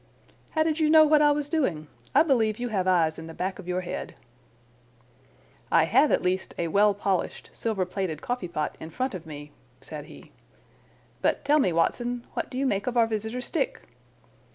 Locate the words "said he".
9.79-10.31